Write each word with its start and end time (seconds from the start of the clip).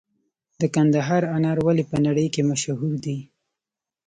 د 0.59 0.61
کندهار 0.75 1.23
انار 1.35 1.57
ولې 1.65 1.83
په 1.91 1.97
نړۍ 2.05 2.27
کې 2.33 2.47
مشهور 2.51 2.91
دي؟ 3.05 3.17